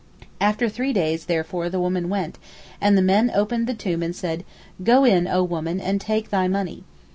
[0.39, 2.39] After three days therefore the woman went,
[2.81, 4.43] and the men opened the tomb and said,
[4.83, 6.83] "Go in O woman and take thy money."